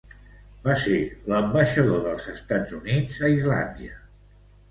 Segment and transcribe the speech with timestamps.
[0.61, 0.95] Va ser
[1.33, 4.01] l'ambaixador dels Estats Units a Islàndia.